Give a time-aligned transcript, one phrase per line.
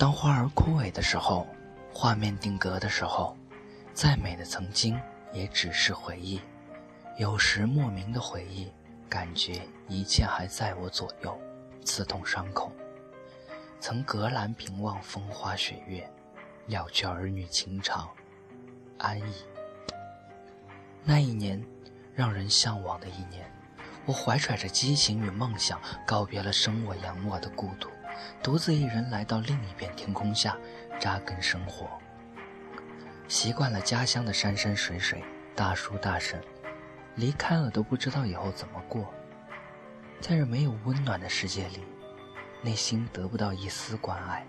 [0.00, 1.46] 当花儿枯萎的时候，
[1.92, 3.36] 画面定格的时候，
[3.92, 4.98] 再美的曾经
[5.30, 6.40] 也只是回忆。
[7.18, 8.72] 有时莫名的回忆，
[9.10, 11.38] 感觉一切还在我左右，
[11.84, 12.72] 刺痛伤口。
[13.78, 16.10] 曾隔栏平望风花雪月，
[16.64, 18.08] 了却儿女情长，
[18.96, 19.34] 安逸。
[21.04, 21.62] 那一年，
[22.14, 23.52] 让人向往的一年，
[24.06, 27.90] 我怀揣着激情与梦想，告别了生我养我的故土，
[28.42, 30.56] 独自一人来到另一片天空下
[30.98, 31.88] 扎根生活。
[33.28, 35.22] 习惯了家乡的山山水水、
[35.54, 36.40] 大树大婶，
[37.16, 39.12] 离开了都不知道以后怎么过。
[40.20, 41.84] 在这没有温暖的世界里，
[42.62, 44.46] 内心得不到一丝关爱，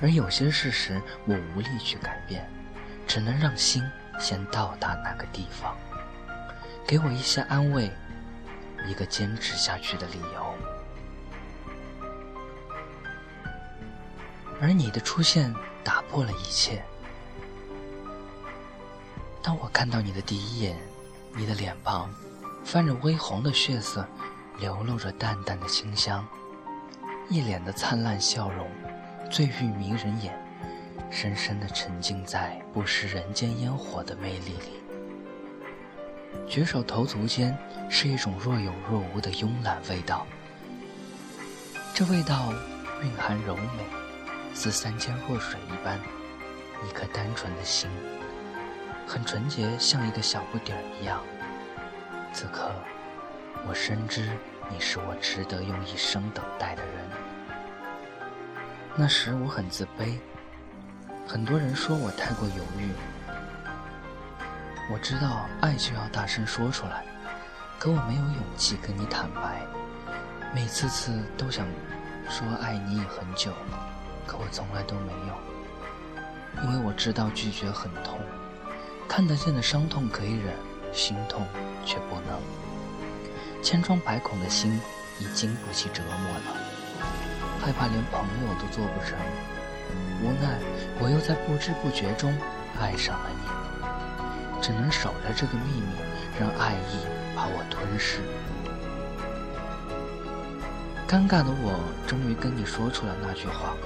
[0.00, 2.48] 而有些事实我无力去改变，
[3.06, 3.82] 只能让心。
[4.18, 5.76] 先到达那个地方，
[6.86, 7.92] 给我一些安慰，
[8.86, 10.54] 一个坚持下去的理由。
[14.60, 15.54] 而你的出现
[15.84, 16.82] 打破了一切。
[19.42, 20.76] 当我看到你的第一眼，
[21.34, 22.12] 你的脸庞
[22.64, 24.06] 泛着微红的血色，
[24.58, 26.26] 流露着淡淡的清香，
[27.28, 28.68] 一脸的灿烂笑容，
[29.30, 30.36] 最欲迷人眼。
[31.08, 34.82] 深深的沉浸在不食人间烟火的魅力里，
[36.48, 37.56] 举手投足间
[37.88, 40.26] 是一种若有若无的慵懒味道。
[41.94, 42.52] 这味道
[43.02, 43.84] 蕴含柔美，
[44.56, 46.00] 似三千弱水一般。
[46.86, 47.90] 一颗单纯的心，
[49.06, 51.22] 很纯洁，像一个小不点儿一样。
[52.32, 52.70] 此刻，
[53.68, 54.30] 我深知
[54.70, 56.92] 你是我值得用一生等待的人。
[58.94, 60.18] 那时我很自卑。
[61.26, 62.92] 很多人说我太过犹豫，
[64.90, 67.04] 我知道爱就要大声说出来，
[67.78, 69.66] 可我没有勇气跟你坦白。
[70.54, 71.66] 每次次都想
[72.28, 73.52] 说爱你已很久，
[74.26, 78.18] 可我从来都没有，因为我知道拒绝很痛，
[79.08, 80.54] 看得见的伤痛可以忍，
[80.92, 81.46] 心痛
[81.84, 82.40] 却不能。
[83.62, 84.80] 千疮百孔的心
[85.18, 86.56] 已经不起折磨了，
[87.60, 89.16] 害怕连朋友都做不成。
[90.22, 90.58] 无奈，
[90.98, 92.36] 我又在不知不觉中
[92.80, 95.94] 爱上了你，只能守着这个秘密，
[96.40, 98.20] 让爱意把我吞噬。
[101.06, 103.76] 尴尬的我终于跟你说出了那句话，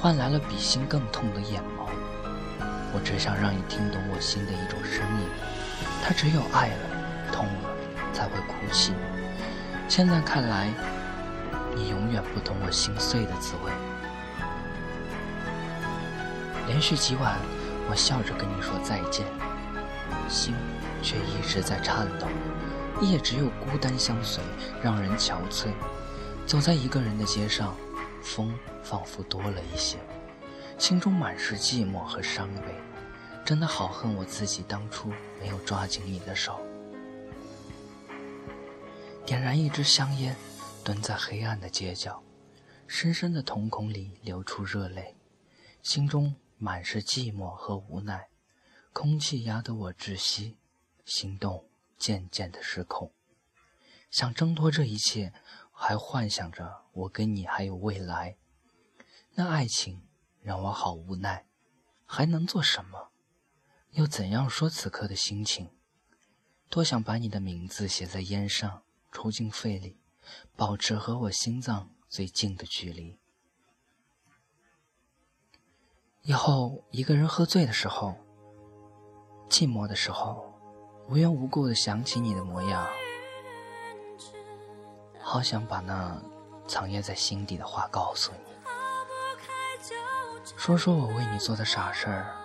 [0.00, 1.88] 换来了比心更痛的眼眸。
[2.92, 5.28] 我只想让你听懂我心的一种声音，
[6.02, 7.70] 它只有爱了、痛了
[8.12, 8.92] 才会哭泣。
[9.88, 10.68] 现在看来，
[11.74, 13.72] 你永远不懂我心碎的滋味。
[16.66, 17.36] 连续几晚，
[17.90, 19.26] 我笑着跟你说再见，
[20.28, 20.54] 心
[21.02, 22.26] 却一直在颤抖。
[23.00, 24.42] 夜只有孤单相随，
[24.82, 25.68] 让人憔悴。
[26.46, 27.74] 走在一个人的街上，
[28.22, 29.98] 风仿佛多了一些，
[30.78, 32.74] 心中满是寂寞和伤悲。
[33.44, 36.60] 真的好恨我自己当初没有抓紧你的手。
[39.24, 40.36] 点燃一支香烟，
[40.84, 42.22] 蹲在黑暗的街角，
[42.86, 45.16] 深深的瞳孔里流出热泪，
[45.82, 46.34] 心中。
[46.60, 48.30] 满是寂寞和无奈，
[48.92, 50.56] 空气压得我窒息，
[51.04, 51.64] 心动
[51.96, 53.12] 渐渐的失控，
[54.10, 55.32] 想挣脱这一切，
[55.70, 58.36] 还幻想着我跟你还有未来。
[59.34, 60.02] 那爱情
[60.40, 61.46] 让我好无奈，
[62.04, 63.10] 还能做什么？
[63.90, 65.70] 又怎样说此刻的心情？
[66.68, 68.82] 多想把你的名字写在烟上，
[69.12, 70.00] 抽进肺里，
[70.56, 73.16] 保持和我心脏最近的距离。
[76.22, 78.16] 以后一个人喝醉的时候，
[79.48, 80.52] 寂寞的时候，
[81.08, 82.86] 无缘无故的想起你的模样，
[85.20, 86.20] 好想把那
[86.68, 88.52] 藏掖在心底的话告诉你，
[90.56, 92.36] 说说我为你做的傻事儿，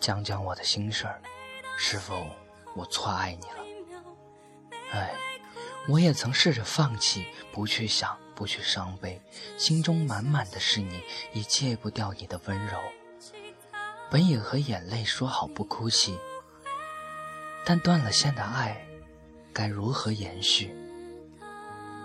[0.00, 1.20] 讲讲我的心事儿，
[1.76, 2.24] 是否
[2.74, 3.58] 我错爱你了？
[4.92, 5.12] 哎，
[5.88, 8.16] 我也曾试着放弃，不去想。
[8.38, 9.20] 不去伤悲，
[9.56, 11.02] 心中满满的是你，
[11.32, 12.78] 已戒不掉你的温柔。
[14.08, 16.16] 本也和眼泪说好不哭泣，
[17.64, 18.86] 但断了线的爱，
[19.52, 20.72] 该如何延续？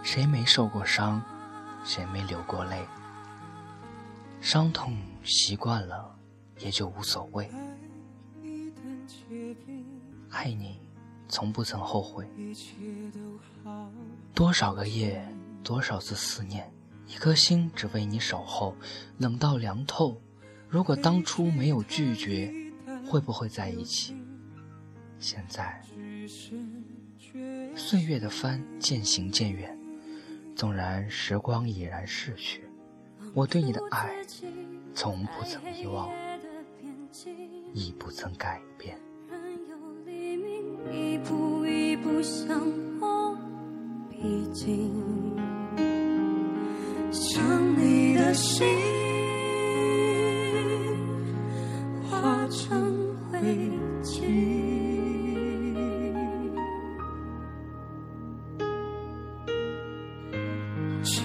[0.04, 1.24] 谁没受过伤，
[1.84, 2.86] 谁没流过泪？
[4.42, 6.16] 伤痛习惯了，
[6.60, 7.50] 也就无所谓。
[10.30, 10.80] 爱你，
[11.28, 12.30] 从不曾后悔。
[14.36, 15.28] 多少个夜。
[15.64, 16.70] 多少次思念，
[17.08, 18.76] 一颗心只为你守候，
[19.18, 20.22] 冷到凉透。
[20.68, 22.54] 如果当初没有拒绝，
[23.08, 24.14] 会不会在一起？
[25.20, 25.82] 现在，
[27.78, 29.80] 岁月的帆渐行渐远，
[30.56, 32.64] 纵然时光已然逝去
[33.34, 34.14] 我对你的爱
[34.94, 36.10] 从不曾遗忘
[37.74, 38.98] 亦不曾改变。
[40.92, 42.60] 一步一步向
[43.00, 43.38] 我
[44.10, 44.92] 逼近
[47.12, 47.42] 想
[47.80, 48.68] 你的心
[52.10, 53.40] 化成灰
[54.04, 54.83] 烬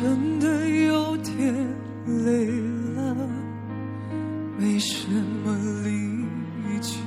[0.00, 1.53] 真的有点
[2.25, 2.47] 累
[2.95, 3.17] 了
[4.56, 5.09] 没什
[5.45, 5.53] 么
[5.83, 7.00] 力气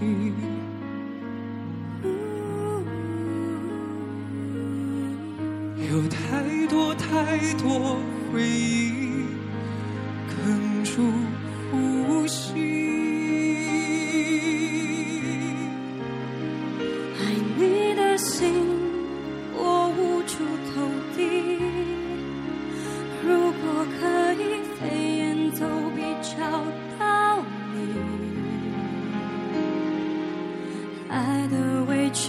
[5.89, 7.97] 有太多太多
[8.33, 9.10] 回忆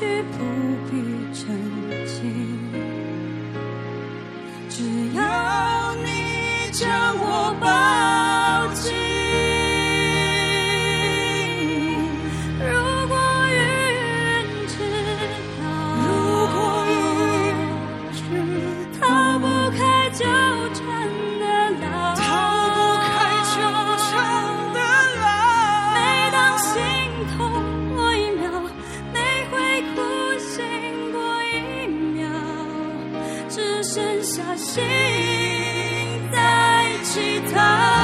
[0.03, 0.52] 去不
[33.95, 34.83] 剩下心
[36.33, 38.02] 在乞讨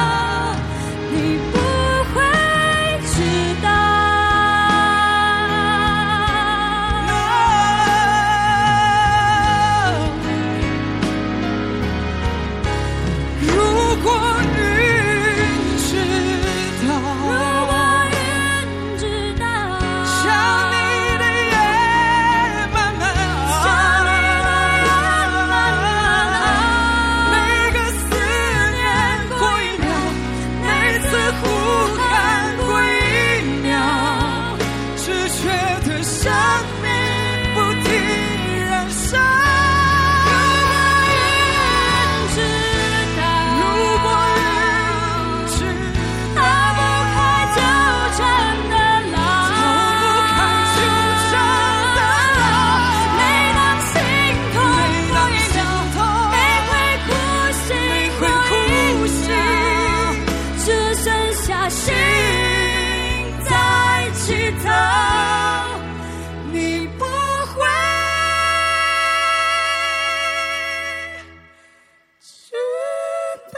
[64.29, 64.69] 祈祷，
[66.51, 67.65] 你不会
[72.21, 72.53] 知
[73.51, 73.57] 道。